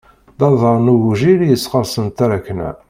[0.39, 2.69] D aḍar n ugujil i yesɣersen taṛakna.